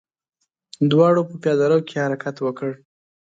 [0.91, 2.71] دواړو په پياده رو کې حرکت وکړ.